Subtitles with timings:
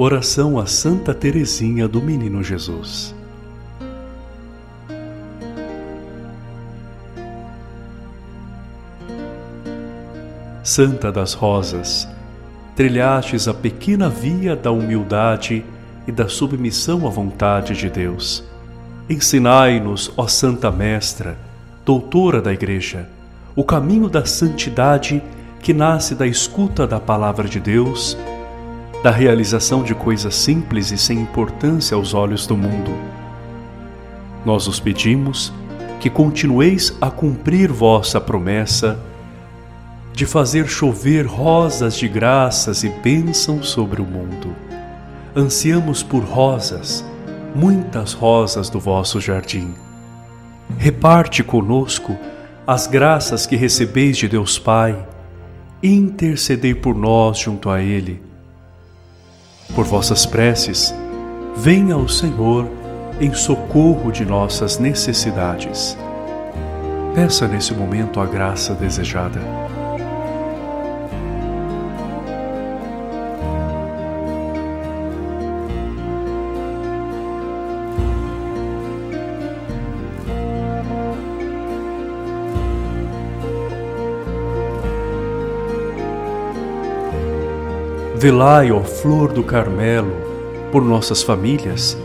[0.00, 3.12] Oração a Santa Teresinha do Menino Jesus.
[10.62, 12.06] Santa das Rosas,
[12.76, 15.64] trilhastes a pequena via da humildade
[16.06, 18.44] e da submissão à vontade de Deus.
[19.10, 21.36] Ensinai-nos, ó Santa Mestra,
[21.84, 23.08] doutora da Igreja,
[23.56, 25.20] o caminho da santidade
[25.60, 28.16] que nasce da escuta da Palavra de Deus
[29.02, 32.92] da realização de coisas simples e sem importância aos olhos do mundo.
[34.44, 35.52] Nós os pedimos
[36.00, 38.98] que continueis a cumprir vossa promessa
[40.12, 44.54] de fazer chover rosas de graças e bênçãos sobre o mundo.
[45.36, 47.04] Ansiamos por rosas,
[47.54, 49.74] muitas rosas do vosso jardim.
[50.76, 52.16] Reparte conosco
[52.66, 55.06] as graças que recebeis de Deus Pai
[55.80, 58.27] intercedei por nós junto a Ele
[59.78, 60.92] por vossas preces,
[61.54, 62.68] venha o Senhor
[63.20, 65.96] em socorro de nossas necessidades.
[67.14, 69.67] Peça nesse momento a graça desejada.
[88.20, 90.12] Velai, ó flor do Carmelo,
[90.72, 91.96] por nossas famílias,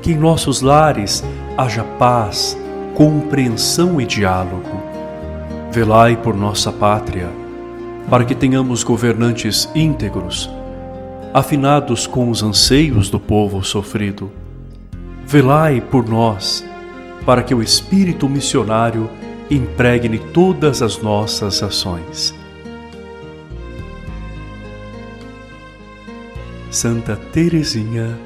[0.00, 1.24] que em nossos lares
[1.58, 2.56] haja paz,
[2.94, 4.80] compreensão e diálogo.
[5.72, 7.28] Velai por nossa pátria,
[8.08, 10.48] para que tenhamos governantes íntegros,
[11.34, 14.30] afinados com os anseios do povo sofrido.
[15.26, 16.64] Velai por nós,
[17.26, 19.10] para que o espírito missionário
[19.50, 22.32] impregne todas as nossas ações
[26.72, 28.18] Santa Teresinha,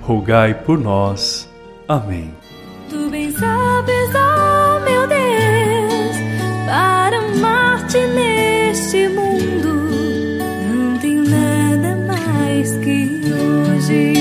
[0.00, 1.46] rogai por nós.
[1.86, 2.32] Amém.
[2.88, 6.16] Tu bem sabes, ó meu Deus,
[6.64, 9.68] para amar-te neste mundo,
[10.72, 14.14] não tem nada mais que hoje.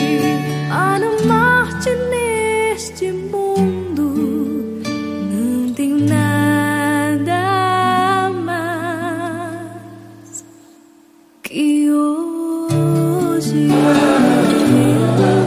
[0.68, 4.82] Para amar-te neste mundo,
[5.32, 7.40] não tem nada
[8.44, 10.44] mais
[11.44, 12.29] que hoje.
[13.40, 15.39] 悉而。